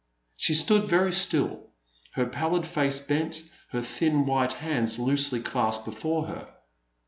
[0.35, 1.67] She stood very still,
[2.13, 6.51] her pallid face bent, her thin white hands loosely clasped before her.